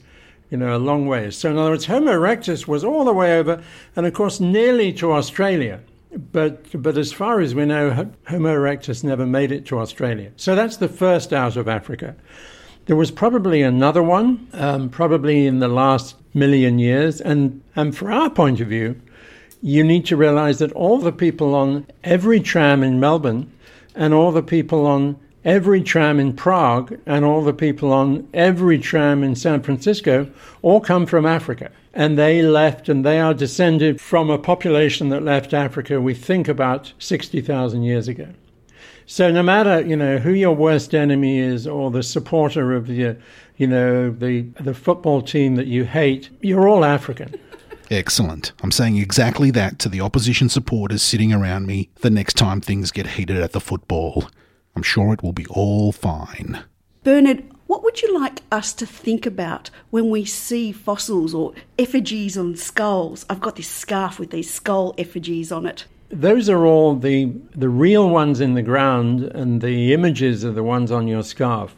you 0.50 0.58
know, 0.58 0.76
a 0.76 0.78
long 0.78 1.06
way. 1.06 1.30
So 1.30 1.50
in 1.50 1.56
other 1.56 1.70
words, 1.70 1.86
Homo 1.86 2.12
erectus 2.12 2.68
was 2.68 2.84
all 2.84 3.06
the 3.06 3.14
way 3.14 3.38
over, 3.38 3.62
and 3.96 4.04
of 4.04 4.12
course, 4.12 4.40
nearly 4.40 4.92
to 4.94 5.12
Australia. 5.12 5.80
But, 6.14 6.82
but 6.82 6.98
as 6.98 7.12
far 7.12 7.40
as 7.40 7.54
we 7.54 7.64
know, 7.64 8.12
Homo 8.28 8.54
erectus 8.54 9.02
never 9.02 9.24
made 9.24 9.50
it 9.50 9.64
to 9.66 9.78
Australia. 9.78 10.30
So 10.36 10.54
that's 10.54 10.76
the 10.76 10.88
first 10.88 11.32
out 11.32 11.56
of 11.56 11.68
Africa. 11.68 12.14
There 12.86 12.96
was 12.96 13.10
probably 13.10 13.62
another 13.62 14.02
one, 14.02 14.48
um, 14.52 14.88
probably 14.90 15.46
in 15.46 15.60
the 15.60 15.68
last 15.68 16.16
million 16.34 16.78
years. 16.78 17.20
And, 17.20 17.62
and 17.76 17.96
from 17.96 18.12
our 18.12 18.28
point 18.28 18.60
of 18.60 18.68
view, 18.68 19.00
you 19.62 19.84
need 19.84 20.04
to 20.06 20.16
realize 20.16 20.58
that 20.58 20.72
all 20.72 20.98
the 20.98 21.12
people 21.12 21.54
on 21.54 21.86
every 22.02 22.40
tram 22.40 22.82
in 22.82 22.98
Melbourne 22.98 23.50
and 23.94 24.12
all 24.12 24.32
the 24.32 24.42
people 24.42 24.86
on 24.86 25.18
every 25.44 25.82
tram 25.82 26.20
in 26.20 26.32
Prague 26.32 26.98
and 27.06 27.24
all 27.24 27.42
the 27.42 27.52
people 27.52 27.92
on 27.92 28.28
every 28.32 28.78
tram 28.78 29.22
in 29.22 29.34
San 29.34 29.62
Francisco 29.62 30.28
all 30.62 30.80
come 30.80 31.06
from 31.06 31.26
Africa. 31.26 31.70
And 31.94 32.16
they 32.16 32.40
left, 32.42 32.88
and 32.88 33.04
they 33.04 33.20
are 33.20 33.34
descended 33.34 34.00
from 34.00 34.30
a 34.30 34.38
population 34.38 35.10
that 35.10 35.22
left 35.22 35.52
Africa, 35.52 36.00
we 36.00 36.14
think, 36.14 36.48
about 36.48 36.92
60,000 36.98 37.82
years 37.82 38.08
ago. 38.08 38.28
So 39.04 39.30
no 39.30 39.42
matter 39.42 39.80
you 39.80 39.96
know 39.96 40.18
who 40.18 40.32
your 40.32 40.54
worst 40.54 40.94
enemy 40.94 41.38
is 41.38 41.66
or 41.66 41.90
the 41.90 42.02
supporter 42.02 42.72
of 42.72 42.86
the 42.86 43.16
you 43.56 43.66
know 43.66 44.10
the 44.10 44.42
the 44.60 44.74
football 44.74 45.22
team 45.22 45.56
that 45.56 45.66
you 45.66 45.84
hate, 45.84 46.30
you're 46.40 46.68
all 46.68 46.84
African. 46.84 47.34
Excellent. 47.90 48.52
I'm 48.62 48.70
saying 48.70 48.96
exactly 48.96 49.50
that 49.50 49.78
to 49.80 49.90
the 49.90 50.00
opposition 50.00 50.48
supporters 50.48 51.02
sitting 51.02 51.30
around 51.32 51.66
me 51.66 51.90
the 52.00 52.08
next 52.08 52.38
time 52.38 52.62
things 52.62 52.90
get 52.90 53.06
heated 53.06 53.36
at 53.36 53.52
the 53.52 53.60
football. 53.60 54.30
I'm 54.76 54.82
sure 54.82 55.12
it 55.12 55.22
will 55.22 55.32
be 55.32 55.46
all 55.46 55.92
fine. 55.92 56.62
Bernard, 57.04 57.44
what 57.66 57.82
would 57.82 58.02
you 58.02 58.18
like 58.18 58.42
us 58.50 58.72
to 58.74 58.86
think 58.86 59.26
about 59.26 59.70
when 59.90 60.10
we 60.10 60.24
see 60.24 60.72
fossils 60.72 61.34
or 61.34 61.52
effigies 61.78 62.38
on 62.38 62.56
skulls? 62.56 63.26
I've 63.28 63.40
got 63.40 63.56
this 63.56 63.68
scarf 63.68 64.18
with 64.18 64.30
these 64.30 64.52
skull 64.52 64.94
effigies 64.98 65.50
on 65.50 65.66
it 65.66 65.86
those 66.12 66.50
are 66.50 66.66
all 66.66 66.94
the 66.94 67.32
the 67.56 67.70
real 67.70 68.08
ones 68.10 68.40
in 68.40 68.52
the 68.54 68.62
ground, 68.62 69.22
and 69.22 69.62
the 69.62 69.94
images 69.94 70.44
are 70.44 70.52
the 70.52 70.62
ones 70.62 70.92
on 70.92 71.08
your 71.08 71.22
scarf. 71.22 71.74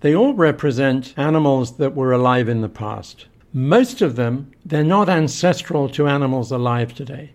They 0.00 0.14
all 0.14 0.34
represent 0.34 1.14
animals 1.16 1.78
that 1.78 1.96
were 1.96 2.12
alive 2.12 2.48
in 2.48 2.60
the 2.60 2.68
past. 2.68 3.26
Most 3.52 4.02
of 4.02 4.14
them, 4.14 4.52
they're 4.64 4.84
not 4.84 5.08
ancestral 5.08 5.88
to 5.90 6.06
animals 6.06 6.52
alive 6.52 6.94
today. 6.94 7.32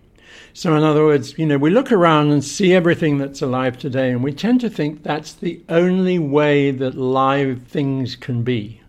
So, 0.53 0.75
in 0.75 0.83
other 0.83 1.05
words, 1.05 1.37
you 1.37 1.45
know, 1.45 1.57
we 1.57 1.69
look 1.69 1.91
around 1.91 2.31
and 2.31 2.43
see 2.43 2.73
everything 2.73 3.17
that's 3.17 3.41
alive 3.41 3.77
today, 3.77 4.11
and 4.11 4.23
we 4.23 4.33
tend 4.33 4.61
to 4.61 4.69
think 4.69 5.03
that's 5.03 5.33
the 5.33 5.61
only 5.69 6.19
way 6.19 6.71
that 6.71 6.95
live 6.95 7.63
things 7.63 8.15
can 8.15 8.43
be. 8.43 8.81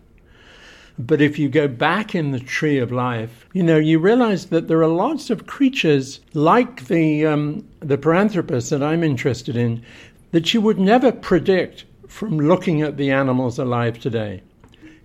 But 0.99 1.21
if 1.21 1.39
you 1.39 1.49
go 1.49 1.67
back 1.67 2.13
in 2.13 2.31
the 2.31 2.39
tree 2.39 2.77
of 2.77 2.91
life, 2.91 3.47
you 3.53 3.63
know, 3.63 3.77
you 3.77 3.97
realize 3.97 4.47
that 4.47 4.67
there 4.67 4.83
are 4.83 4.87
lots 4.87 5.29
of 5.29 5.47
creatures 5.47 6.19
like 6.33 6.87
the, 6.87 7.25
um, 7.25 7.67
the 7.79 7.97
Paranthropus 7.97 8.69
that 8.69 8.83
I'm 8.83 9.03
interested 9.03 9.55
in 9.55 9.83
that 10.31 10.53
you 10.53 10.61
would 10.61 10.79
never 10.79 11.11
predict 11.11 11.85
from 12.07 12.37
looking 12.37 12.81
at 12.81 12.97
the 12.97 13.09
animals 13.09 13.57
alive 13.57 13.99
today. 13.99 14.41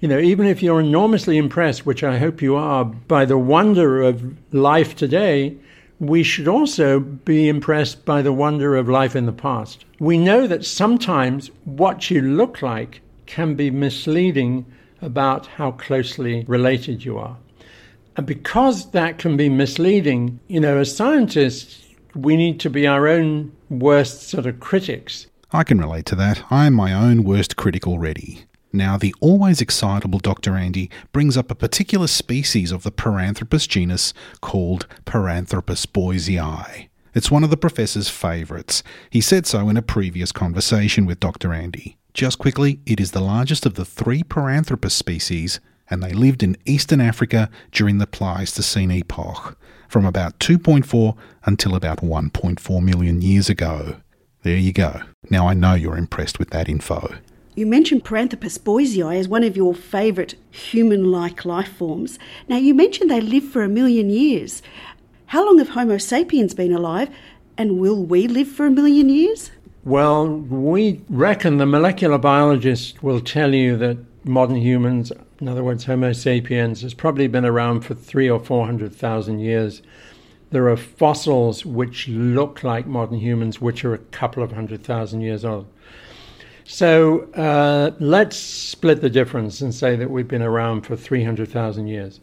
You 0.00 0.08
know, 0.08 0.18
even 0.18 0.46
if 0.46 0.62
you're 0.62 0.80
enormously 0.80 1.38
impressed, 1.38 1.86
which 1.86 2.04
I 2.04 2.18
hope 2.18 2.42
you 2.42 2.54
are, 2.54 2.84
by 2.84 3.24
the 3.24 3.38
wonder 3.38 4.02
of 4.02 4.36
life 4.52 4.94
today, 4.94 5.56
we 6.00 6.22
should 6.22 6.48
also 6.48 7.00
be 7.00 7.48
impressed 7.48 8.04
by 8.04 8.22
the 8.22 8.32
wonder 8.32 8.76
of 8.76 8.88
life 8.88 9.16
in 9.16 9.26
the 9.26 9.32
past. 9.32 9.84
We 9.98 10.18
know 10.18 10.46
that 10.46 10.64
sometimes 10.64 11.50
what 11.64 12.10
you 12.10 12.20
look 12.20 12.62
like 12.62 13.00
can 13.26 13.54
be 13.54 13.70
misleading 13.70 14.64
about 15.02 15.46
how 15.46 15.72
closely 15.72 16.44
related 16.46 17.04
you 17.04 17.18
are. 17.18 17.36
And 18.16 18.26
because 18.26 18.90
that 18.90 19.18
can 19.18 19.36
be 19.36 19.48
misleading, 19.48 20.40
you 20.48 20.60
know, 20.60 20.78
as 20.78 20.94
scientists, 20.94 21.84
we 22.14 22.36
need 22.36 22.58
to 22.60 22.70
be 22.70 22.86
our 22.86 23.06
own 23.06 23.52
worst 23.70 24.28
sort 24.28 24.46
of 24.46 24.60
critics. 24.60 25.26
I 25.52 25.62
can 25.64 25.78
relate 25.78 26.06
to 26.06 26.16
that. 26.16 26.42
I 26.50 26.66
am 26.66 26.74
my 26.74 26.92
own 26.92 27.24
worst 27.24 27.56
critic 27.56 27.86
already. 27.86 28.44
Now, 28.72 28.98
the 28.98 29.14
always 29.20 29.60
excitable 29.60 30.18
Dr. 30.18 30.52
Andi 30.52 30.90
brings 31.12 31.36
up 31.36 31.50
a 31.50 31.54
particular 31.54 32.06
species 32.06 32.70
of 32.70 32.82
the 32.82 32.92
Paranthropus 32.92 33.66
genus 33.66 34.12
called 34.40 34.86
Paranthropus 35.06 35.86
boisei. 35.86 36.88
It's 37.14 37.30
one 37.30 37.42
of 37.42 37.50
the 37.50 37.56
professor's 37.56 38.10
favourites. 38.10 38.82
He 39.10 39.20
said 39.20 39.46
so 39.46 39.68
in 39.68 39.76
a 39.76 39.82
previous 39.82 40.32
conversation 40.32 41.06
with 41.06 41.20
Dr. 41.20 41.48
Andi. 41.48 41.96
Just 42.12 42.38
quickly, 42.38 42.80
it 42.84 43.00
is 43.00 43.12
the 43.12 43.20
largest 43.20 43.64
of 43.64 43.74
the 43.74 43.84
three 43.84 44.22
Paranthropus 44.22 44.92
species, 44.92 45.60
and 45.88 46.02
they 46.02 46.12
lived 46.12 46.42
in 46.42 46.56
eastern 46.66 47.00
Africa 47.00 47.48
during 47.72 47.98
the 47.98 48.06
Pleistocene 48.06 48.90
epoch, 48.90 49.56
from 49.88 50.04
about 50.04 50.38
2.4 50.38 51.16
until 51.44 51.74
about 51.74 52.00
1.4 52.00 52.82
million 52.82 53.22
years 53.22 53.48
ago. 53.48 53.96
There 54.42 54.56
you 54.56 54.72
go. 54.72 55.02
Now 55.30 55.48
I 55.48 55.54
know 55.54 55.74
you're 55.74 55.96
impressed 55.96 56.38
with 56.38 56.50
that 56.50 56.68
info. 56.68 57.14
You 57.58 57.66
mentioned 57.66 58.04
Paranthropus 58.04 58.56
boisei 58.56 59.18
as 59.18 59.26
one 59.26 59.42
of 59.42 59.56
your 59.56 59.74
favourite 59.74 60.36
human 60.48 61.10
like 61.10 61.44
life 61.44 61.72
forms. 61.72 62.16
Now, 62.46 62.56
you 62.56 62.72
mentioned 62.72 63.10
they 63.10 63.20
lived 63.20 63.52
for 63.52 63.64
a 63.64 63.68
million 63.68 64.10
years. 64.10 64.62
How 65.26 65.44
long 65.44 65.58
have 65.58 65.70
Homo 65.70 65.98
sapiens 65.98 66.54
been 66.54 66.72
alive, 66.72 67.10
and 67.56 67.80
will 67.80 68.00
we 68.00 68.28
live 68.28 68.46
for 68.46 68.66
a 68.66 68.70
million 68.70 69.08
years? 69.08 69.50
Well, 69.82 70.28
we 70.28 71.02
reckon 71.08 71.56
the 71.56 71.66
molecular 71.66 72.16
biologist 72.16 73.02
will 73.02 73.20
tell 73.20 73.52
you 73.52 73.76
that 73.78 73.98
modern 74.24 74.58
humans, 74.58 75.10
in 75.40 75.48
other 75.48 75.64
words, 75.64 75.86
Homo 75.86 76.12
sapiens, 76.12 76.82
has 76.82 76.94
probably 76.94 77.26
been 77.26 77.44
around 77.44 77.80
for 77.80 77.94
three 77.94 78.30
or 78.30 78.38
four 78.38 78.66
hundred 78.66 78.94
thousand 78.94 79.40
years. 79.40 79.82
There 80.50 80.68
are 80.68 80.76
fossils 80.76 81.66
which 81.66 82.06
look 82.06 82.62
like 82.62 82.86
modern 82.86 83.18
humans, 83.18 83.60
which 83.60 83.84
are 83.84 83.94
a 83.94 83.98
couple 83.98 84.44
of 84.44 84.52
hundred 84.52 84.84
thousand 84.84 85.22
years 85.22 85.44
old. 85.44 85.66
So 86.70 87.20
uh, 87.32 87.92
let's 87.98 88.36
split 88.36 89.00
the 89.00 89.08
difference 89.08 89.62
and 89.62 89.74
say 89.74 89.96
that 89.96 90.10
we've 90.10 90.28
been 90.28 90.42
around 90.42 90.82
for 90.82 90.96
300,000 90.96 91.86
years. 91.86 92.20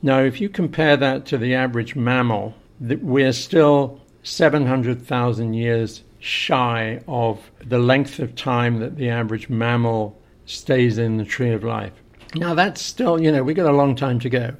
Now, 0.00 0.20
if 0.20 0.40
you 0.40 0.48
compare 0.48 0.96
that 0.96 1.26
to 1.26 1.36
the 1.36 1.56
average 1.56 1.96
mammal, 1.96 2.54
we're 2.78 3.32
still 3.32 4.00
700,000 4.22 5.54
years 5.54 6.04
shy 6.20 7.00
of 7.08 7.50
the 7.66 7.80
length 7.80 8.20
of 8.20 8.36
time 8.36 8.78
that 8.78 8.96
the 8.96 9.08
average 9.10 9.48
mammal 9.48 10.16
stays 10.46 10.96
in 10.96 11.16
the 11.16 11.24
tree 11.24 11.50
of 11.50 11.64
life. 11.64 11.92
Now, 12.36 12.54
that's 12.54 12.80
still, 12.80 13.20
you 13.20 13.32
know, 13.32 13.42
we've 13.42 13.56
got 13.56 13.68
a 13.68 13.76
long 13.76 13.96
time 13.96 14.20
to 14.20 14.30
go. 14.30 14.54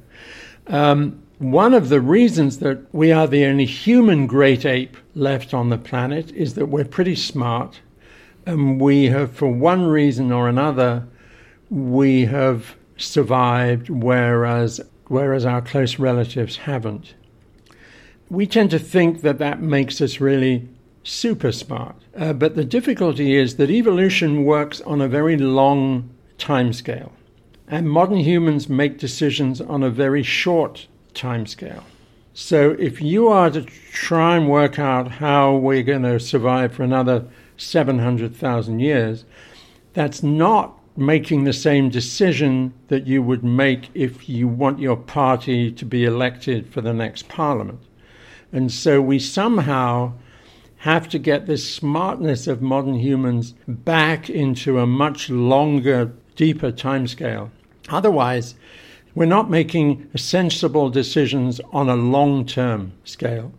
Um, 0.67 1.23
one 1.37 1.73
of 1.73 1.87
the 1.87 2.01
reasons 2.01 2.59
that 2.59 2.93
we 2.93 3.13
are 3.13 3.27
the 3.27 3.45
only 3.45 3.65
human 3.65 4.27
great 4.27 4.65
ape 4.65 4.97
left 5.15 5.53
on 5.53 5.69
the 5.69 5.77
planet 5.77 6.31
is 6.33 6.55
that 6.55 6.65
we're 6.65 6.83
pretty 6.83 7.15
smart 7.15 7.79
and 8.45 8.79
we 8.79 9.05
have, 9.05 9.31
for 9.31 9.47
one 9.47 9.85
reason 9.85 10.31
or 10.31 10.47
another, 10.47 11.07
we 11.69 12.25
have 12.25 12.75
survived, 12.97 13.89
whereas, 13.89 14.81
whereas 15.07 15.45
our 15.45 15.61
close 15.61 15.99
relatives 15.99 16.57
haven't. 16.57 17.13
We 18.29 18.47
tend 18.47 18.71
to 18.71 18.79
think 18.79 19.21
that 19.21 19.39
that 19.39 19.61
makes 19.61 20.01
us 20.01 20.19
really 20.19 20.69
super 21.03 21.51
smart. 21.51 21.95
Uh, 22.15 22.33
but 22.33 22.55
the 22.55 22.63
difficulty 22.63 23.35
is 23.35 23.55
that 23.57 23.69
evolution 23.69 24.45
works 24.45 24.81
on 24.81 25.01
a 25.01 25.07
very 25.07 25.37
long 25.37 26.09
timescale, 26.37 27.11
and 27.67 27.89
modern 27.89 28.17
humans 28.17 28.69
make 28.69 28.97
decisions 28.97 29.61
on 29.61 29.83
a 29.83 29.89
very 29.89 30.23
short 30.23 30.87
timescale. 31.13 31.83
So 32.33 32.71
if 32.79 33.01
you 33.01 33.27
are 33.27 33.49
to 33.49 33.61
try 33.91 34.37
and 34.37 34.49
work 34.49 34.79
out 34.79 35.11
how 35.11 35.55
we're 35.55 35.83
going 35.83 36.03
to 36.03 36.19
survive 36.19 36.73
for 36.73 36.83
another 36.83 37.25
700,000 37.61 38.79
years, 38.79 39.25
that's 39.93 40.23
not 40.23 40.77
making 40.97 41.43
the 41.43 41.53
same 41.53 41.89
decision 41.89 42.73
that 42.87 43.07
you 43.07 43.23
would 43.23 43.43
make 43.43 43.89
if 43.93 44.27
you 44.27 44.47
want 44.47 44.79
your 44.79 44.97
party 44.97 45.71
to 45.71 45.85
be 45.85 46.03
elected 46.03 46.67
for 46.67 46.81
the 46.81 46.93
next 46.93 47.29
parliament. 47.29 47.79
And 48.51 48.71
so 48.71 49.01
we 49.01 49.19
somehow 49.19 50.13
have 50.77 51.07
to 51.09 51.19
get 51.19 51.45
this 51.45 51.73
smartness 51.73 52.47
of 52.47 52.61
modern 52.61 52.95
humans 52.95 53.53
back 53.67 54.29
into 54.29 54.79
a 54.79 54.87
much 54.87 55.29
longer 55.29 56.11
deeper 56.35 56.71
timescale. 56.71 57.51
Otherwise, 57.89 58.55
we're 59.13 59.25
not 59.25 59.49
making 59.49 60.09
sensible 60.15 60.89
decisions 60.89 61.61
on 61.71 61.89
a 61.89 61.95
long 61.95 62.45
term 62.45 62.93
scale. 63.03 63.53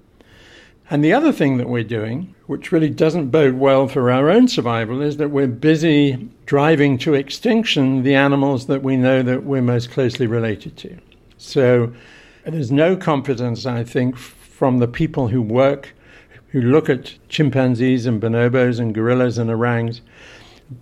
And 0.91 1.03
the 1.03 1.13
other 1.13 1.33
thing 1.33 1.59
that 1.59 1.69
we're 1.69 1.85
doing, 1.85 2.35
which 2.53 2.71
really 2.71 2.91
doesn't 2.91 3.31
bode 3.31 3.55
well 3.55 3.89
for 3.89 4.11
our 4.11 4.29
own 4.29 4.47
survival, 4.47 5.01
is 5.01 5.17
that 5.17 5.31
we're 5.31 5.47
busy 5.47 6.29
driving 6.45 6.99
to 6.99 7.15
extinction 7.15 8.03
the 8.03 8.15
animals 8.15 8.67
that 8.67 8.83
we 8.83 8.95
know 8.95 9.23
that 9.23 9.43
we're 9.45 9.63
most 9.63 9.91
closely 9.91 10.27
related 10.27 10.77
to. 10.77 10.95
So 11.39 11.95
there's 12.45 12.71
no 12.71 12.95
confidence, 12.95 13.65
I 13.65 13.85
think, 13.85 14.19
from 14.19 14.81
the 14.81 14.87
people 14.87 15.29
who 15.29 15.41
work, 15.41 15.95
who 16.49 16.61
look 16.61 16.91
at 16.91 17.15
chimpanzees 17.31 18.05
and 18.05 18.21
bonobos 18.21 18.79
and 18.79 18.95
gorillas 18.95 19.39
and 19.39 19.49
orangs, 19.49 20.03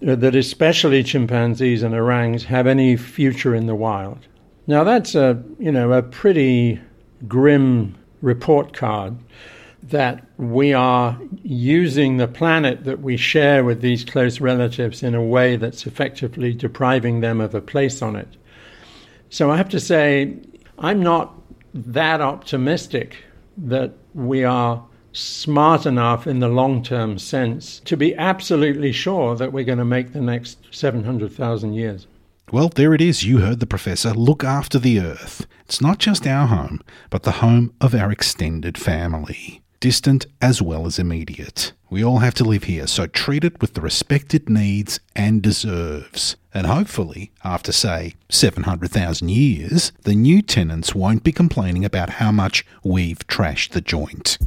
uh, 0.04 0.16
that 0.16 0.34
especially 0.34 1.04
chimpanzees 1.04 1.84
and 1.84 1.94
orangs 1.94 2.42
have 2.42 2.66
any 2.66 2.96
future 2.96 3.54
in 3.54 3.66
the 3.66 3.76
wild. 3.76 4.18
Now 4.66 4.82
that's 4.82 5.14
a 5.14 5.40
you 5.60 5.70
know 5.70 5.92
a 5.92 6.02
pretty 6.02 6.80
grim 7.28 7.94
report 8.22 8.72
card 8.72 9.16
that 9.82 10.24
we 10.36 10.72
are 10.72 11.18
using 11.42 12.16
the 12.16 12.28
planet 12.28 12.84
that 12.84 13.00
we 13.00 13.16
share 13.16 13.64
with 13.64 13.80
these 13.80 14.04
close 14.04 14.40
relatives 14.40 15.02
in 15.02 15.14
a 15.14 15.22
way 15.22 15.56
that's 15.56 15.86
effectively 15.86 16.52
depriving 16.52 17.20
them 17.20 17.40
of 17.40 17.54
a 17.54 17.60
place 17.60 18.02
on 18.02 18.16
it. 18.16 18.28
So 19.30 19.50
I 19.50 19.56
have 19.56 19.68
to 19.70 19.80
say, 19.80 20.36
I'm 20.78 21.02
not 21.02 21.34
that 21.72 22.20
optimistic 22.20 23.16
that 23.56 23.92
we 24.14 24.44
are 24.44 24.84
smart 25.12 25.86
enough 25.86 26.26
in 26.26 26.38
the 26.40 26.48
long 26.48 26.82
term 26.82 27.18
sense 27.18 27.80
to 27.80 27.96
be 27.96 28.14
absolutely 28.16 28.92
sure 28.92 29.34
that 29.36 29.52
we're 29.52 29.64
going 29.64 29.78
to 29.78 29.84
make 29.84 30.12
the 30.12 30.20
next 30.20 30.58
700,000 30.70 31.72
years. 31.72 32.06
Well, 32.52 32.68
there 32.68 32.94
it 32.94 33.00
is. 33.00 33.22
You 33.22 33.38
heard 33.38 33.60
the 33.60 33.66
professor. 33.66 34.10
Look 34.10 34.42
after 34.42 34.78
the 34.78 34.98
Earth. 34.98 35.46
It's 35.64 35.80
not 35.80 35.98
just 35.98 36.26
our 36.26 36.48
home, 36.48 36.80
but 37.08 37.22
the 37.22 37.30
home 37.32 37.72
of 37.80 37.94
our 37.94 38.10
extended 38.10 38.76
family 38.76 39.62
distant 39.80 40.26
as 40.40 40.62
well 40.62 40.86
as 40.86 40.98
immediate. 40.98 41.72
We 41.88 42.04
all 42.04 42.18
have 42.18 42.34
to 42.34 42.44
live 42.44 42.64
here, 42.64 42.86
so 42.86 43.06
treat 43.06 43.42
it 43.42 43.60
with 43.60 43.74
the 43.74 43.80
respect 43.80 44.34
it 44.34 44.48
needs 44.48 45.00
and 45.16 45.42
deserves. 45.42 46.36
And 46.54 46.66
hopefully, 46.66 47.32
after 47.42 47.72
say 47.72 48.14
700,000 48.28 49.28
years, 49.30 49.92
the 50.02 50.14
new 50.14 50.42
tenants 50.42 50.94
won't 50.94 51.24
be 51.24 51.32
complaining 51.32 51.84
about 51.84 52.10
how 52.10 52.30
much 52.30 52.64
we've 52.84 53.26
trashed 53.26 53.70
the 53.70 53.80
joint. 53.80 54.38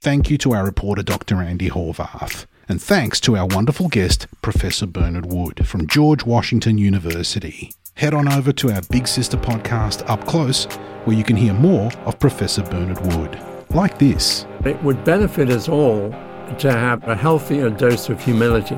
Thank 0.00 0.30
you 0.30 0.38
to 0.38 0.52
our 0.52 0.64
reporter, 0.64 1.02
Dr. 1.02 1.36
Andi 1.36 1.70
Horvath. 1.70 2.46
And 2.68 2.80
thanks 2.80 3.18
to 3.20 3.36
our 3.36 3.46
wonderful 3.46 3.88
guest, 3.88 4.28
Professor 4.42 4.86
Bernard 4.86 5.26
Wood 5.26 5.66
from 5.66 5.88
George 5.88 6.24
Washington 6.24 6.78
University. 6.78 7.72
Head 7.94 8.14
on 8.14 8.32
over 8.32 8.52
to 8.52 8.70
our 8.72 8.82
Big 8.90 9.08
Sister 9.08 9.36
podcast, 9.36 10.08
Up 10.08 10.24
Close, 10.26 10.66
where 11.04 11.16
you 11.16 11.24
can 11.24 11.36
hear 11.36 11.52
more 11.52 11.90
of 12.06 12.18
Professor 12.18 12.62
Bernard 12.62 13.00
Wood 13.16 13.49
like 13.74 13.98
this. 13.98 14.46
It 14.64 14.82
would 14.82 15.04
benefit 15.04 15.50
us 15.50 15.68
all 15.68 16.10
to 16.58 16.72
have 16.72 17.06
a 17.06 17.14
healthier 17.14 17.70
dose 17.70 18.08
of 18.08 18.22
humility. 18.22 18.76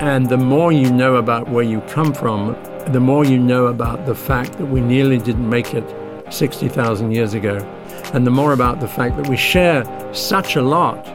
And 0.00 0.28
the 0.28 0.38
more 0.38 0.72
you 0.72 0.90
know 0.90 1.16
about 1.16 1.48
where 1.48 1.64
you 1.64 1.80
come 1.82 2.12
from, 2.12 2.56
the 2.88 3.00
more 3.00 3.24
you 3.24 3.38
know 3.38 3.66
about 3.66 4.06
the 4.06 4.14
fact 4.14 4.54
that 4.58 4.66
we 4.66 4.80
nearly 4.80 5.18
didn't 5.18 5.48
make 5.48 5.74
it 5.74 5.84
60,000 6.32 7.12
years 7.12 7.34
ago, 7.34 7.58
and 8.12 8.26
the 8.26 8.30
more 8.30 8.52
about 8.52 8.80
the 8.80 8.88
fact 8.88 9.16
that 9.16 9.28
we 9.28 9.36
share 9.36 9.84
such 10.14 10.56
a 10.56 10.62
lot 10.62 11.06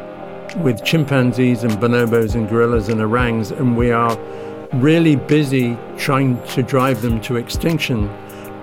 with 0.58 0.84
chimpanzees 0.84 1.63
and 1.63 1.74
bonobos 1.74 2.36
and 2.36 2.48
gorillas 2.48 2.89
and 2.89 3.01
orangs, 3.01 3.51
and 3.51 3.75
we 3.75 3.92
are 3.92 4.18
really 4.74 5.16
busy 5.16 5.78
trying 5.98 6.42
to 6.48 6.63
drive 6.63 7.01
them 7.01 7.20
to 7.22 7.36
extinction 7.36 8.08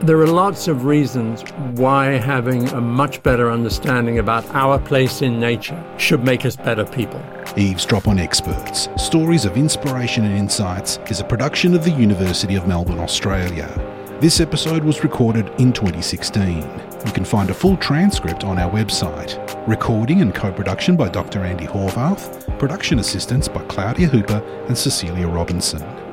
there 0.01 0.21
are 0.21 0.27
lots 0.27 0.69
of 0.69 0.85
reasons 0.85 1.43
why 1.79 2.13
having 2.13 2.69
a 2.69 2.81
much 2.81 3.23
better 3.23 3.51
understanding 3.51 4.19
about 4.19 4.45
our 4.55 4.79
place 4.79 5.23
in 5.23 5.41
nature 5.41 5.83
should 5.97 6.23
make 6.23 6.45
us 6.45 6.55
better 6.55 6.85
people. 6.85 7.23
Eavesdrop 7.57 8.07
on 8.07 8.19
Experts 8.19 8.89
Stories 8.97 9.47
of 9.47 9.57
Inspiration 9.57 10.25
and 10.25 10.37
Insights 10.37 10.99
is 11.09 11.21
a 11.21 11.25
production 11.25 11.75
of 11.75 11.85
the 11.85 11.91
University 11.91 12.57
of 12.57 12.69
Melbourne, 12.69 12.99
Australia. 12.99 13.69
This 14.21 14.41
episode 14.41 14.85
was 14.85 15.03
recorded 15.03 15.49
in 15.59 15.73
2016. 15.73 16.59
You 17.07 17.13
can 17.13 17.25
find 17.25 17.49
a 17.49 17.55
full 17.55 17.77
transcript 17.79 18.45
on 18.45 18.59
our 18.59 18.71
website. 18.71 19.37
Recording 19.67 20.21
and 20.21 20.35
co 20.35 20.53
production 20.53 20.97
by 20.97 21.09
Dr. 21.09 21.41
Andi 21.41 21.67
Horvath, 21.67 22.59
production 22.59 22.99
assistance 22.99 23.49
by 23.49 23.63
Claudia 23.65 24.09
Hooper 24.09 24.43
and 24.69 24.77
Cecilia 24.77 25.27
Robinson. 25.27 26.06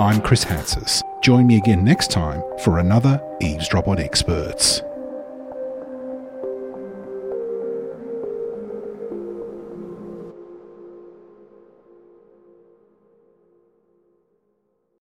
I'm 0.00 0.22
Chris 0.22 0.46
Hatzis. 0.46 1.02
Join 1.20 1.46
me 1.46 1.58
again 1.58 1.84
next 1.84 2.10
time 2.10 2.42
for 2.64 2.78
another 2.78 3.20
Eavesdrop 3.42 3.86
on 3.86 3.98
Experts. 3.98 4.80